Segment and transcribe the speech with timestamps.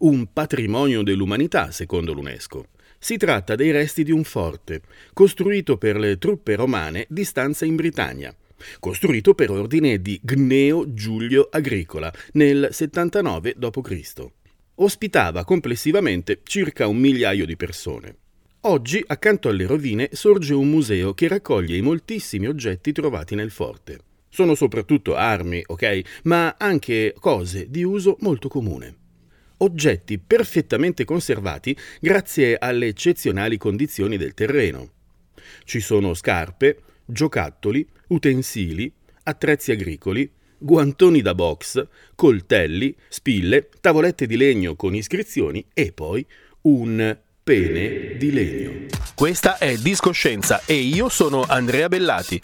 [0.00, 2.66] un patrimonio dell'umanità secondo l'UNESCO.
[2.98, 4.82] Si tratta dei resti di un forte,
[5.12, 8.34] costruito per le truppe romane di stanza in Britannia,
[8.78, 14.26] costruito per ordine di Gneo Giulio Agricola nel 79 d.C.
[14.76, 18.16] Ospitava complessivamente circa un migliaio di persone.
[18.62, 23.98] Oggi, accanto alle rovine, sorge un museo che raccoglie i moltissimi oggetti trovati nel forte.
[24.28, 28.99] Sono soprattutto armi, ok, ma anche cose di uso molto comune
[29.62, 34.90] oggetti perfettamente conservati grazie alle eccezionali condizioni del terreno.
[35.64, 44.76] Ci sono scarpe, giocattoli, utensili, attrezzi agricoli, guantoni da box, coltelli, spille, tavolette di legno
[44.76, 46.26] con iscrizioni e poi
[46.62, 48.86] un pene di legno.
[49.14, 52.38] Questa è Discoscienza e io sono Andrea Bellati.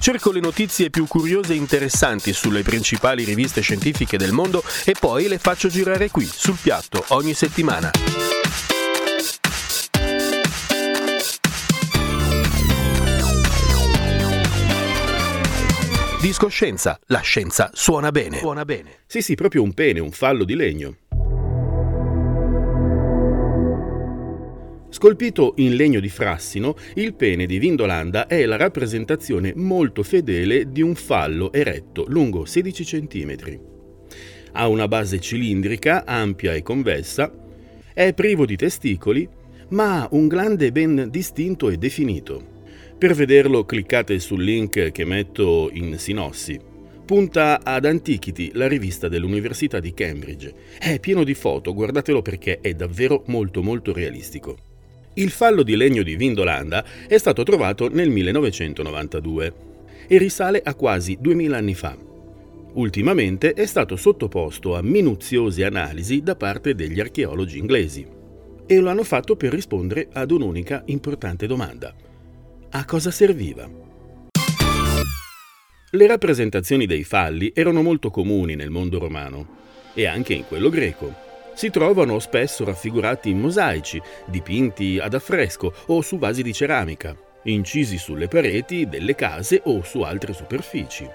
[0.00, 5.28] Cerco le notizie più curiose e interessanti sulle principali riviste scientifiche del mondo e poi
[5.28, 7.90] le faccio girare qui, sul piatto, ogni settimana.
[16.18, 18.38] Discoscienza, la scienza suona bene.
[18.38, 19.00] Suona bene.
[19.06, 20.94] Sì, sì, proprio un pene, un fallo di legno.
[24.92, 30.82] Scolpito in legno di frassino, il pene di Vindolanda è la rappresentazione molto fedele di
[30.82, 33.36] un fallo eretto lungo 16 cm.
[34.52, 37.32] Ha una base cilindrica, ampia e convessa,
[37.94, 39.28] è privo di testicoli,
[39.68, 42.58] ma ha un glande ben distinto e definito.
[42.98, 46.58] Per vederlo cliccate sul link che metto in sinossi.
[47.06, 50.52] Punta ad Antiquity, la rivista dell'Università di Cambridge.
[50.80, 54.69] È pieno di foto, guardatelo perché è davvero molto molto realistico.
[55.14, 59.54] Il fallo di legno di Vindolanda è stato trovato nel 1992
[60.06, 61.96] e risale a quasi 2000 anni fa.
[62.74, 68.06] Ultimamente è stato sottoposto a minuziose analisi da parte degli archeologi inglesi
[68.64, 71.92] e lo hanno fatto per rispondere ad un'unica importante domanda.
[72.70, 73.68] A cosa serviva?
[75.90, 79.58] Le rappresentazioni dei falli erano molto comuni nel mondo romano
[79.92, 81.28] e anche in quello greco
[81.60, 87.98] si trovano spesso raffigurati in mosaici, dipinti ad affresco o su vasi di ceramica, incisi
[87.98, 91.06] sulle pareti delle case o su altre superfici.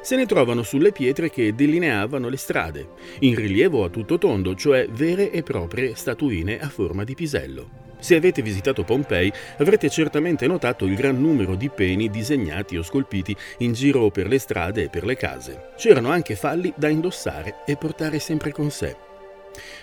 [0.00, 4.86] Se ne trovano sulle pietre che delineavano le strade, in rilievo a tutto tondo, cioè
[4.88, 7.68] vere e proprie statuine a forma di pisello.
[7.98, 13.34] Se avete visitato Pompei avrete certamente notato il gran numero di peni disegnati o scolpiti
[13.58, 15.70] in giro per le strade e per le case.
[15.76, 19.07] C'erano anche falli da indossare e portare sempre con sé.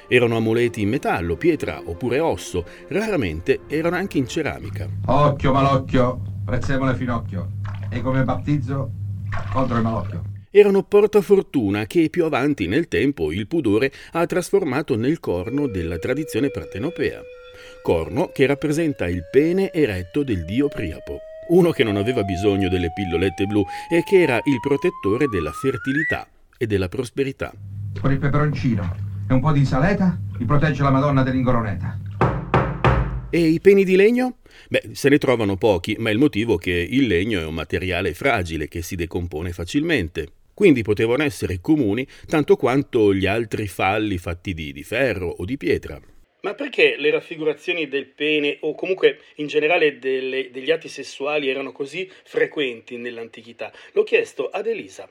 [0.07, 4.87] Erano amuleti in metallo, pietra oppure osso, raramente erano anche in ceramica.
[5.05, 7.51] Occhio malocchio, prezzemole finocchio.
[7.89, 8.91] E come battizzo
[9.51, 10.23] contro il malocchio.
[10.49, 16.49] Erano portafortuna che più avanti nel tempo il pudore ha trasformato nel corno della tradizione
[16.49, 17.21] partenopea.
[17.81, 22.91] Corno che rappresenta il pene eretto del dio Priapo uno che non aveva bisogno delle
[22.91, 27.53] pillolette blu e che era il protettore della fertilità e della prosperità.
[27.99, 28.95] Con il peperoncino,
[29.27, 31.99] e un po' di insalata mi protegge la Madonna dell'Ingoroneta.
[33.29, 34.37] E i peni di legno?
[34.69, 38.13] Beh, se ne trovano pochi, ma il motivo è che il legno è un materiale
[38.13, 40.27] fragile che si decompone facilmente.
[40.53, 45.57] Quindi potevano essere comuni tanto quanto gli altri falli fatti di, di ferro o di
[45.57, 45.99] pietra.
[46.43, 51.71] Ma perché le raffigurazioni del pene o comunque in generale delle, degli atti sessuali erano
[51.71, 53.73] così frequenti nell'antichità?
[53.93, 55.09] L'ho chiesto ad Elisa.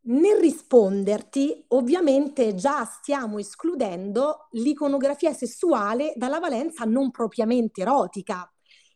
[0.00, 8.50] Nel risponderti, ovviamente già stiamo escludendo l'iconografia sessuale dalla valenza non propriamente erotica.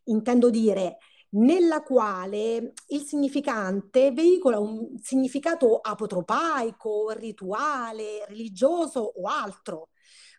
[0.04, 0.98] Intendo dire,
[1.30, 9.90] nella quale il significante veicola un significato apotropaico, rituale, religioso o altro.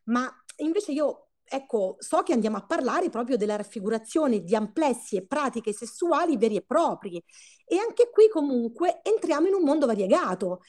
[0.05, 5.25] Ma invece io ecco, so che andiamo a parlare proprio della raffigurazione di amplessi e
[5.25, 7.23] pratiche sessuali veri e propri.
[7.65, 10.61] E anche qui comunque entriamo in un mondo variegato.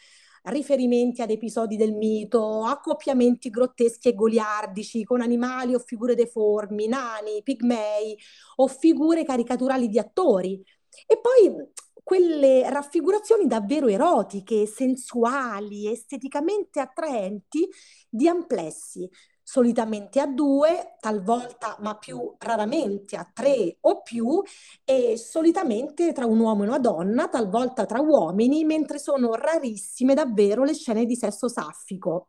[0.46, 7.42] riferimenti ad episodi del mito, accoppiamenti grotteschi e goliardici con animali o figure deformi, nani,
[7.42, 8.16] pigmei
[8.56, 10.62] o figure caricaturali di attori.
[11.06, 11.72] E poi
[12.02, 17.66] quelle raffigurazioni davvero erotiche, sensuali, esteticamente attraenti
[18.10, 19.08] di amplessi,
[19.44, 24.42] solitamente a due, talvolta ma più raramente a tre o più,
[24.84, 30.64] e solitamente tra un uomo e una donna, talvolta tra uomini, mentre sono rarissime davvero
[30.64, 32.28] le scene di sesso saffico.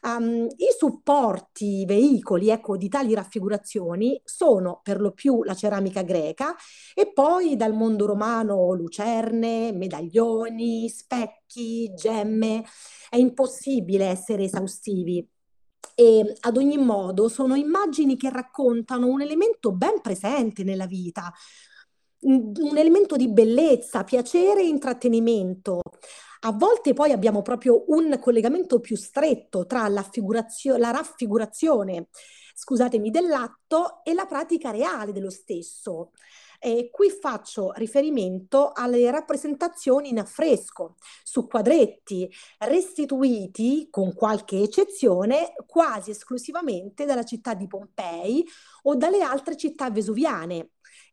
[0.00, 6.02] Um, I supporti, i veicoli ecco, di tali raffigurazioni sono per lo più la ceramica
[6.02, 6.54] greca
[6.94, 12.64] e poi dal mondo romano lucerne, medaglioni, specchi, gemme.
[13.10, 15.28] È impossibile essere esaustivi.
[16.00, 21.32] E ad ogni modo sono immagini che raccontano un elemento ben presente nella vita,
[22.20, 25.80] un elemento di bellezza, piacere e intrattenimento.
[26.42, 30.04] A volte poi abbiamo proprio un collegamento più stretto tra la
[30.92, 32.10] raffigurazione,
[32.54, 36.12] scusatemi, dell'atto e la pratica reale dello stesso.
[36.60, 42.28] Eh, qui faccio riferimento alle rappresentazioni in affresco, su quadretti,
[42.58, 48.44] restituiti, con qualche eccezione, quasi esclusivamente dalla città di Pompei
[48.82, 50.70] o dalle altre città vesuviane.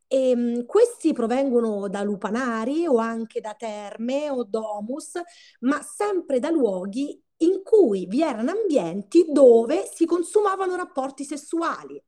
[0.08, 5.12] E, ehm, questi provengono da lupanari o anche da terme o domus,
[5.60, 12.02] ma sempre da luoghi in cui vi erano ambienti dove si consumavano rapporti sessuali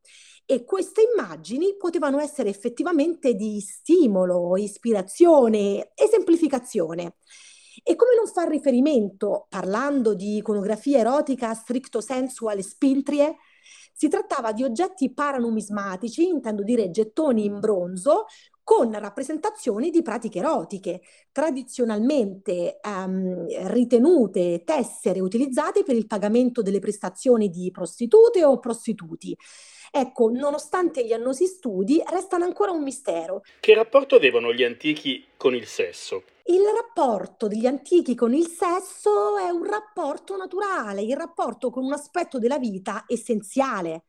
[0.50, 7.16] e queste immagini potevano essere effettivamente di stimolo, ispirazione, esemplificazione.
[7.82, 13.36] E come non far riferimento, parlando di iconografia erotica stricto sensuale spintrie,
[13.92, 18.24] si trattava di oggetti paranumismatici, intendo dire gettoni in bronzo,
[18.68, 21.00] con rappresentazioni di pratiche erotiche,
[21.32, 29.34] tradizionalmente um, ritenute tessere utilizzate per il pagamento delle prestazioni di prostitute o prostituti.
[29.90, 33.40] Ecco, nonostante gli annosi studi, restano ancora un mistero.
[33.58, 36.24] Che rapporto avevano gli antichi con il sesso?
[36.44, 41.94] Il rapporto degli antichi con il sesso è un rapporto naturale, il rapporto con un
[41.94, 44.04] aspetto della vita essenziale,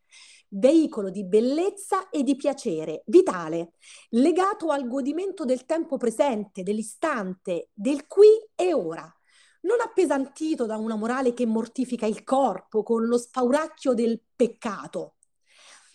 [0.49, 3.73] veicolo di bellezza e di piacere, vitale,
[4.09, 9.13] legato al godimento del tempo presente, dell'istante, del qui e ora
[9.61, 15.15] non appesantito da una morale che mortifica il corpo con lo spauracchio del peccato,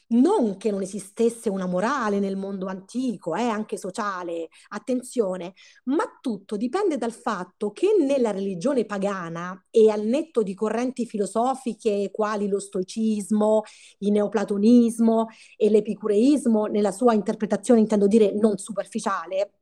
[0.08, 5.54] non che non esistesse una morale nel mondo antico, eh, anche sociale, attenzione,
[5.84, 12.10] ma tutto dipende dal fatto che nella religione pagana e al netto di correnti filosofiche
[12.12, 13.62] quali lo stoicismo,
[13.98, 19.52] il neoplatonismo e l'epicureismo, nella sua interpretazione intendo dire non superficiale,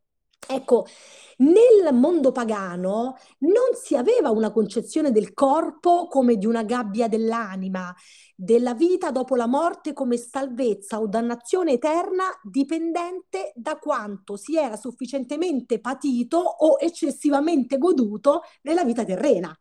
[0.46, 0.86] Ecco,
[1.38, 7.94] nel mondo pagano non si aveva una concezione del corpo come di una gabbia dell'anima,
[8.34, 14.76] della vita dopo la morte come salvezza o dannazione eterna dipendente da quanto si era
[14.76, 19.56] sufficientemente patito o eccessivamente goduto nella vita terrena.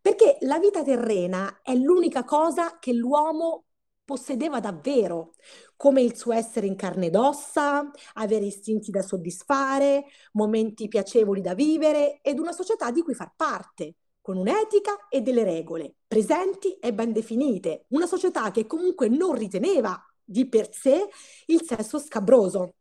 [0.00, 3.66] Perché la vita terrena è l'unica cosa che l'uomo
[4.04, 5.34] possedeva davvero,
[5.82, 11.54] come il suo essere in carne ed ossa, avere istinti da soddisfare, momenti piacevoli da
[11.54, 16.94] vivere ed una società di cui far parte, con un'etica e delle regole presenti e
[16.94, 21.08] ben definite, una società che comunque non riteneva di per sé
[21.46, 22.74] il sesso scabroso.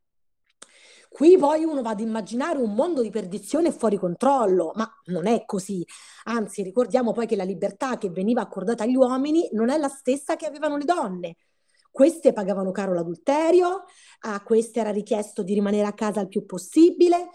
[1.10, 5.43] Qui poi uno va ad immaginare un mondo di perdizione fuori controllo, ma non è
[5.46, 5.84] così.
[6.25, 10.36] Anzi, ricordiamo poi che la libertà che veniva accordata agli uomini non è la stessa
[10.36, 11.36] che avevano le donne.
[11.91, 13.83] Queste pagavano caro l'adulterio,
[14.21, 17.29] a queste era richiesto di rimanere a casa il più possibile,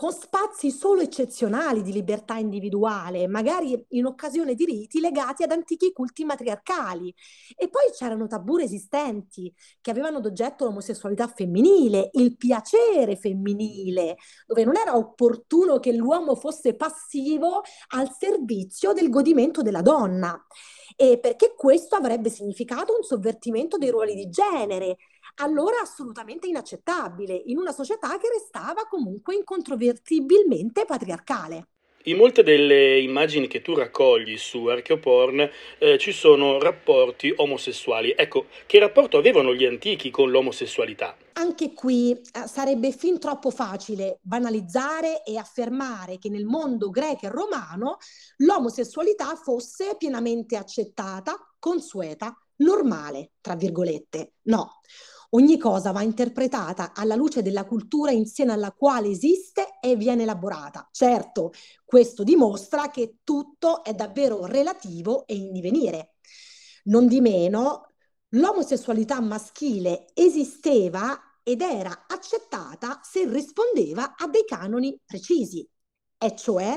[0.00, 5.92] con spazi solo eccezionali di libertà individuale, magari in occasione di riti legati ad antichi
[5.92, 7.14] culti matriarcali.
[7.54, 14.16] E poi c'erano tabù resistenti che avevano ad oggetto l'omosessualità femminile, il piacere femminile,
[14.46, 20.34] dove non era opportuno che l'uomo fosse passivo al servizio del godimento della donna.
[20.96, 24.96] E perché questo avrebbe significato un sovvertimento dei ruoli di genere
[25.36, 31.68] allora assolutamente inaccettabile in una società che restava comunque incontrovertibilmente patriarcale.
[32.04, 38.14] In molte delle immagini che tu raccogli su Archeoporn eh, ci sono rapporti omosessuali.
[38.16, 41.14] Ecco, che rapporto avevano gli antichi con l'omosessualità?
[41.34, 47.28] Anche qui eh, sarebbe fin troppo facile banalizzare e affermare che nel mondo greco e
[47.28, 47.98] romano
[48.38, 54.36] l'omosessualità fosse pienamente accettata, consueta, normale, tra virgolette.
[54.44, 54.80] No,
[55.32, 60.22] Ogni cosa va interpretata alla luce della cultura in seno alla quale esiste e viene
[60.22, 60.88] elaborata.
[60.90, 61.52] Certo,
[61.84, 66.14] questo dimostra che tutto è davvero relativo e in divenire.
[66.84, 67.92] Non di meno,
[68.30, 75.68] l'omosessualità maschile esisteva ed era accettata se rispondeva a dei canoni precisi,
[76.18, 76.76] e cioè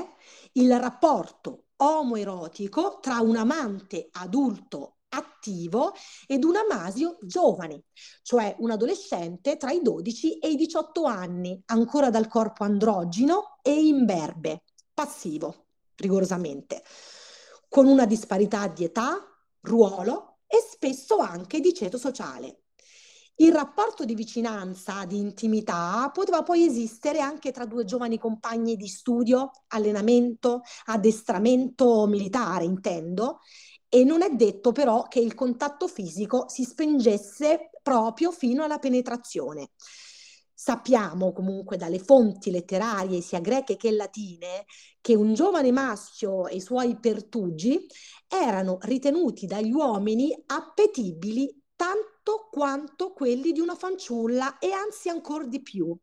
[0.52, 5.92] il rapporto omoerotico tra un amante adulto attivo
[6.26, 7.84] ed un amasio giovane,
[8.22, 13.72] cioè un adolescente tra i 12 e i 18 anni, ancora dal corpo androgino e
[13.86, 15.66] imberbe, passivo,
[15.96, 16.82] rigorosamente,
[17.68, 19.18] con una disparità di età,
[19.62, 22.64] ruolo e spesso anche di ceto sociale.
[23.36, 28.86] Il rapporto di vicinanza, di intimità, poteva poi esistere anche tra due giovani compagni di
[28.86, 33.40] studio, allenamento, addestramento militare, intendo,
[33.94, 39.70] e non è detto però che il contatto fisico si spingesse proprio fino alla penetrazione.
[40.52, 44.64] Sappiamo comunque dalle fonti letterarie sia greche che latine
[45.00, 47.86] che un giovane maschio e i suoi pertugi
[48.26, 55.62] erano ritenuti dagli uomini appetibili tanto quanto quelli di una fanciulla e anzi ancora di
[55.62, 55.96] più.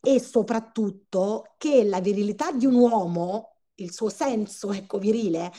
[0.00, 5.50] E soprattutto che la virilità di un uomo, il suo senso ecco, virile,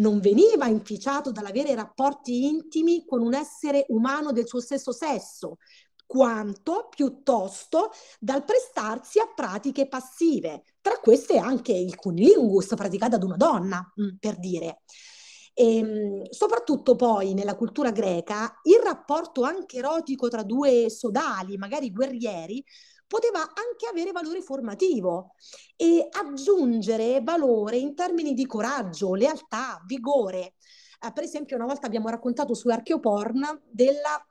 [0.00, 5.58] non veniva inficiato dall'avere rapporti intimi con un essere umano del suo stesso sesso,
[6.06, 13.36] quanto piuttosto dal prestarsi a pratiche passive, tra queste anche il cunnilingus praticato ad una
[13.36, 14.80] donna, mm, per dire.
[15.54, 21.92] E, ehm, soprattutto poi nella cultura greca il rapporto anche erotico tra due sodali, magari
[21.92, 22.64] guerrieri,
[23.10, 25.34] poteva anche avere valore formativo
[25.74, 30.54] e aggiungere valore in termini di coraggio, lealtà, vigore.
[31.04, 34.24] Eh, per esempio, una volta abbiamo raccontato su Archeoporn della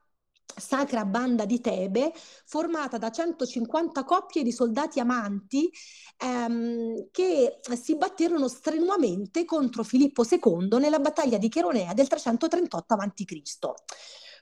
[0.55, 2.13] sacra banda di Tebe,
[2.45, 5.69] formata da 150 coppie di soldati amanti
[6.17, 13.41] ehm, che si batterono strenuamente contro Filippo II nella battaglia di Cheronea del 338 a.C.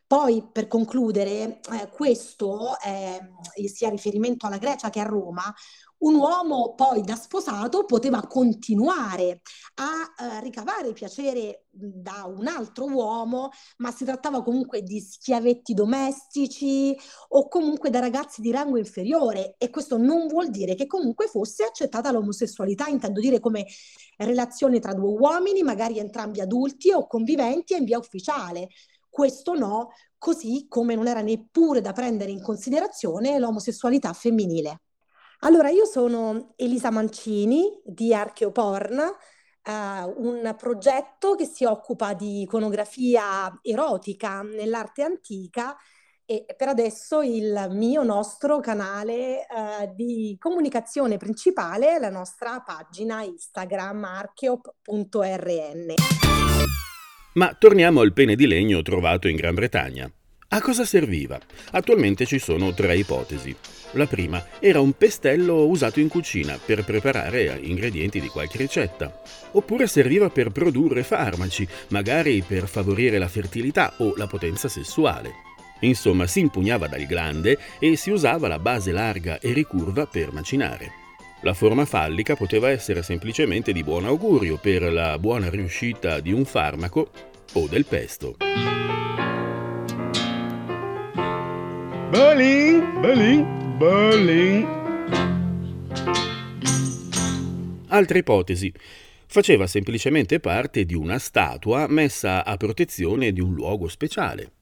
[0.07, 3.19] Poi, per concludere, eh, questo, eh,
[3.67, 5.53] sia riferimento alla Grecia che a Roma,
[5.99, 9.41] un uomo poi da sposato poteva continuare
[9.75, 16.95] a eh, ricavare piacere da un altro uomo, ma si trattava comunque di schiavetti domestici
[17.29, 21.63] o comunque da ragazzi di rango inferiore e questo non vuol dire che comunque fosse
[21.65, 23.65] accettata l'omosessualità, intendo dire come
[24.17, 28.69] relazione tra due uomini, magari entrambi adulti o conviventi in via ufficiale.
[29.17, 34.81] Questo no, così come non era neppure da prendere in considerazione l'omosessualità femminile.
[35.39, 39.11] Allora, io sono Elisa Mancini di Archeoporn, eh,
[40.17, 45.75] un progetto che si occupa di iconografia erotica nell'arte antica
[46.23, 53.23] e per adesso il mio nostro canale eh, di comunicazione principale è la nostra pagina
[53.23, 55.95] Instagram archeop.rn.
[57.37, 60.11] Ma torniamo al pene di legno trovato in Gran Bretagna.
[60.49, 61.39] A cosa serviva?
[61.69, 63.55] Attualmente ci sono tre ipotesi.
[63.91, 69.21] La prima era un pestello usato in cucina per preparare ingredienti di qualche ricetta.
[69.51, 75.31] Oppure serviva per produrre farmaci, magari per favorire la fertilità o la potenza sessuale.
[75.81, 81.06] Insomma, si impugnava dal glande e si usava la base larga e ricurva per macinare.
[81.41, 86.45] La forma fallica poteva essere semplicemente di buon augurio per la buona riuscita di un
[86.45, 87.11] farmaco
[87.53, 88.37] o del pesto.
[92.09, 94.67] Berlin, Berlin, Berlin.
[97.89, 98.73] Altra ipotesi.
[99.27, 104.56] Faceva semplicemente parte di una statua messa a protezione di un luogo speciale.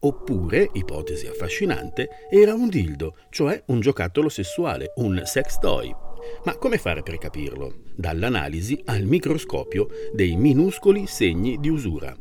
[0.00, 5.92] Oppure, ipotesi affascinante, era un dildo, cioè un giocattolo sessuale, un sex toy.
[6.44, 7.82] Ma come fare per capirlo?
[7.96, 12.16] Dall'analisi al microscopio dei minuscoli segni di usura.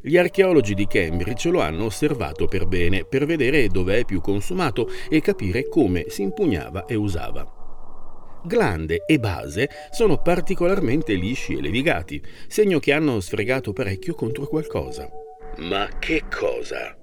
[0.00, 4.88] Gli archeologi di Cambridge lo hanno osservato per bene per vedere dove è più consumato
[5.08, 7.46] e capire come si impugnava e usava.
[8.44, 15.08] Glande e base sono particolarmente lisci e levigati, segno che hanno sfregato parecchio contro qualcosa.
[15.58, 16.96] Ma che cosa?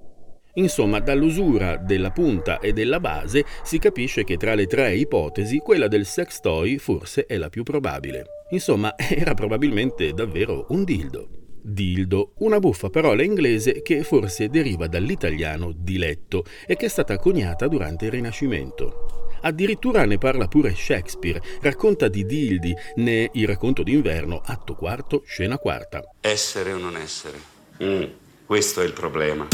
[0.54, 5.88] Insomma, dall'usura della punta e della base si capisce che tra le tre ipotesi quella
[5.88, 8.24] del sex toy forse è la più probabile.
[8.50, 11.28] Insomma, era probabilmente davvero un dildo.
[11.62, 17.68] Dildo, una buffa parola inglese che forse deriva dall'italiano diletto e che è stata coniata
[17.68, 19.28] durante il Rinascimento.
[19.42, 25.58] Addirittura ne parla pure Shakespeare, racconta di dildi ne Il racconto d'inverno, atto quarto, scena
[25.58, 26.02] quarta.
[26.20, 27.38] Essere o non essere?
[27.82, 28.04] Mm,
[28.44, 29.48] questo è il problema.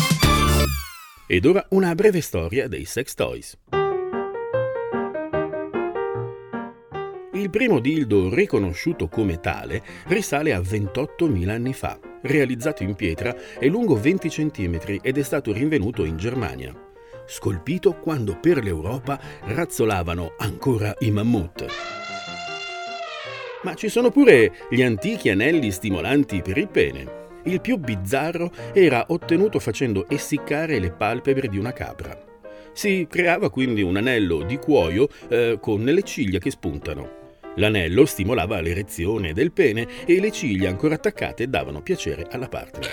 [1.28, 3.59] Ed ora una breve storia dei sex toys.
[7.33, 11.99] Il primo dildo riconosciuto come tale risale a 28.000 anni fa.
[12.23, 16.73] Realizzato in pietra, è lungo 20 cm ed è stato rinvenuto in Germania.
[17.26, 21.66] Scolpito quando per l'Europa razzolavano ancora i mammut.
[23.62, 27.25] Ma ci sono pure gli antichi anelli stimolanti per il pene.
[27.47, 32.25] Il più bizzarro era ottenuto facendo essiccare le palpebre di una capra.
[32.73, 37.25] Si creava quindi un anello di cuoio eh, con le ciglia che spuntano.
[37.55, 42.91] L'anello stimolava l'erezione del pene e le ciglia ancora attaccate davano piacere alla partner.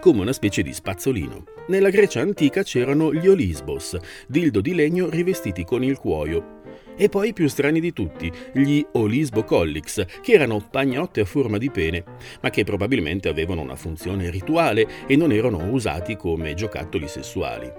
[0.00, 1.44] Come una specie di spazzolino.
[1.66, 6.55] Nella Grecia antica c'erano gli olisbos, dildo di legno rivestiti con il cuoio.
[6.96, 12.04] E poi più strani di tutti, gli olisbocollix, che erano pagnotte a forma di pene,
[12.40, 17.70] ma che probabilmente avevano una funzione rituale e non erano usati come giocattoli sessuali.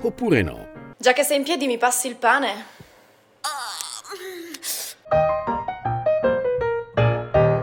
[0.00, 0.94] Oppure no?
[0.96, 2.80] Già che sei in piedi mi passi il pane?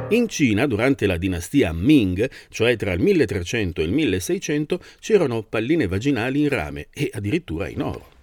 [0.09, 5.87] In Cina, durante la dinastia Ming, cioè tra il 1300 e il 1600, c'erano palline
[5.87, 8.18] vaginali in rame e addirittura in oro.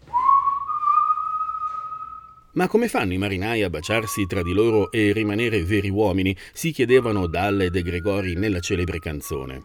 [2.56, 6.34] Ma come fanno i marinai a baciarsi tra di loro e rimanere veri uomini?
[6.54, 9.62] si chiedevano Dalle De Gregori nella celebre canzone.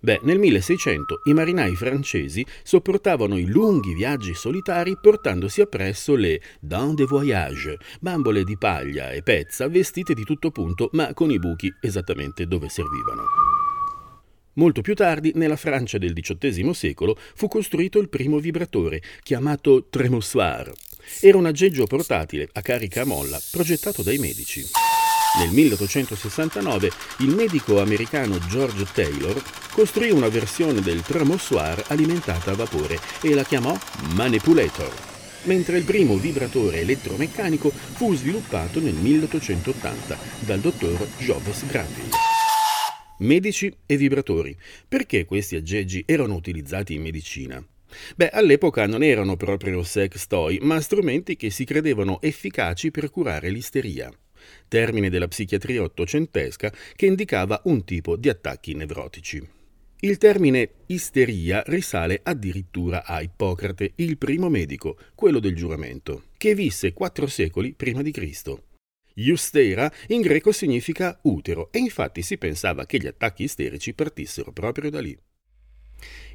[0.00, 6.94] Beh, nel 1600 i marinai francesi sopportavano i lunghi viaggi solitari portandosi appresso le dents
[6.94, 11.72] de voyage, bambole di paglia e pezza vestite di tutto punto ma con i buchi
[11.80, 13.22] esattamente dove servivano.
[14.54, 20.72] Molto più tardi, nella Francia del XVIII secolo, fu costruito il primo vibratore, chiamato tremoussoir.
[21.20, 24.64] Era un aggeggio portatile a carica a molla progettato dai medici.
[25.38, 26.90] Nel 1869
[27.20, 29.42] il medico americano George Taylor
[29.72, 33.76] costruì una versione del thermossoir alimentata a vapore e la chiamò
[34.14, 34.92] Manipulator,
[35.44, 42.10] mentre il primo vibratore elettromeccanico fu sviluppato nel 1880 dal dottor Joves Granville.
[43.18, 44.56] Medici e vibratori.
[44.86, 47.64] Perché questi aggeggi erano utilizzati in medicina?
[48.16, 53.50] Beh, all'epoca non erano proprio sex toy, ma strumenti che si credevano efficaci per curare
[53.50, 54.12] l'isteria
[54.68, 59.46] termine della psichiatria ottocentesca che indicava un tipo di attacchi nevrotici.
[60.00, 66.92] Il termine isteria risale addirittura a Ippocrate, il primo medico, quello del giuramento, che visse
[66.92, 68.64] quattro secoli prima di Cristo.
[69.14, 74.90] Iustera in greco significa utero e infatti si pensava che gli attacchi isterici partissero proprio
[74.90, 75.16] da lì.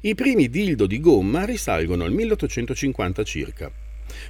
[0.02, 3.70] I primi dildo di gomma risalgono al 1850 circa.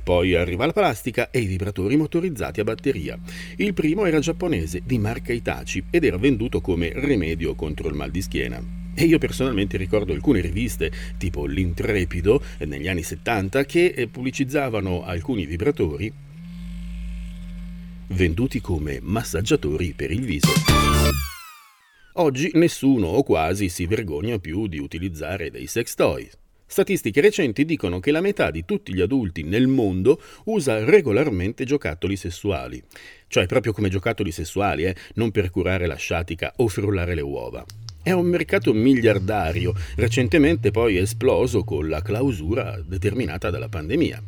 [0.03, 3.19] Poi arriva la plastica e i vibratori motorizzati a batteria.
[3.57, 8.11] Il primo era giapponese, di marca Itachi, ed era venduto come rimedio contro il mal
[8.11, 8.63] di schiena.
[8.95, 15.47] E io personalmente ricordo alcune riviste, tipo L'Intrepido, negli anni 70, che eh, pubblicizzavano alcuni
[15.47, 16.13] vibratori
[18.09, 20.49] venduti come massaggiatori per il viso.
[22.21, 26.37] Oggi nessuno o quasi si vergogna più di utilizzare dei sex toys.
[26.67, 32.17] Statistiche recenti dicono che la metà di tutti gli adulti nel mondo usa regolarmente giocattoli
[32.17, 32.83] sessuali,
[33.29, 37.65] cioè proprio come giocattoli sessuali, eh, non per curare la sciatica o frullare le uova.
[38.03, 44.21] È un mercato miliardario, recentemente poi esploso con la clausura determinata dalla pandemia.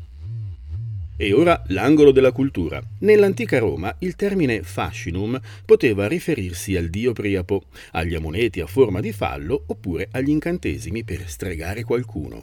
[1.23, 2.83] E ora l'angolo della cultura.
[3.01, 9.13] Nell'antica Roma il termine fascinum poteva riferirsi al dio Priapo, agli amoneti a forma di
[9.13, 12.43] fallo oppure agli incantesimi per stregare qualcuno.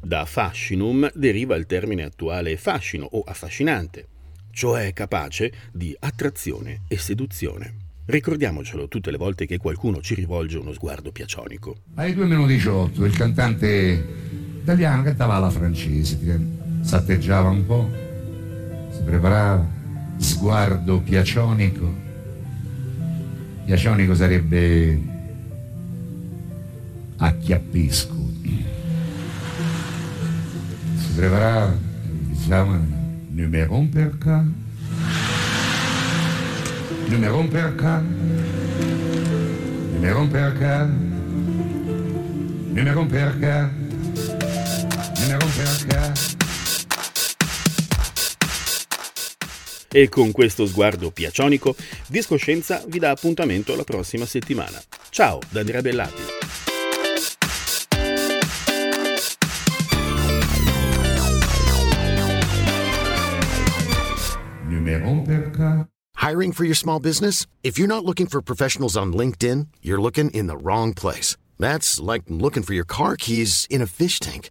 [0.00, 4.06] Da fascinum deriva il termine attuale fascino o affascinante,
[4.52, 7.74] cioè capace di attrazione e seduzione.
[8.04, 11.78] Ricordiamocelo tutte le volte che qualcuno ci rivolge uno sguardo piacionico.
[11.96, 14.04] Ai 2 meno 18 il cantante
[14.62, 17.90] italiano cantava alla francese s'atteggiava un po',
[18.90, 19.66] si preparava,
[20.18, 22.08] sguardo piacionico.
[23.64, 25.00] Piacionico sarebbe
[27.16, 28.18] acchiappisco.
[30.96, 31.76] Si preparava,
[32.28, 32.78] diciamo,
[33.28, 34.44] numero per ca,
[37.08, 38.02] numero per ca,
[39.92, 40.84] numero per ca,
[42.68, 43.70] numero un per ca,
[45.18, 46.29] numero un per ca.
[49.92, 51.74] E con questo sguardo piacionico,
[52.06, 54.80] Discoscienza vi dà appuntamento la prossima settimana.
[55.08, 56.22] Ciao da Andrea Bellati.
[66.14, 67.46] Hiring for your small business?
[67.62, 71.36] If you're not looking for professionals on LinkedIn, you're looking in the wrong place.
[71.58, 74.50] That's like looking for your car keys in a fish tank.